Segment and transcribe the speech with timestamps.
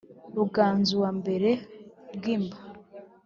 [0.35, 1.49] ruganzuwa mbere
[2.15, 2.57] bwimba